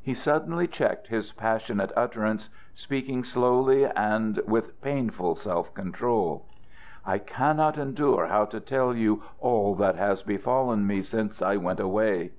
He 0.00 0.14
suddenly 0.14 0.68
checked 0.68 1.08
his 1.08 1.32
passionate 1.32 1.90
utterance, 1.96 2.50
speaking 2.72 3.24
slowly 3.24 3.84
and 3.84 4.38
with 4.46 4.80
painful 4.80 5.34
self 5.34 5.74
control: 5.74 6.46
"I 7.04 7.18
cannot 7.18 7.76
endure 7.76 8.28
how 8.28 8.44
to 8.44 8.60
tell 8.60 8.94
you 8.94 9.24
all 9.40 9.74
that 9.74 9.96
has 9.96 10.22
befallen 10.22 10.86
me 10.86 11.02
since 11.02 11.42
I 11.42 11.56
went 11.56 11.80
away. 11.80 12.30